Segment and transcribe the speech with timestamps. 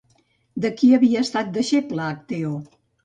[0.63, 2.57] De qui havia estat deixeble Acteó?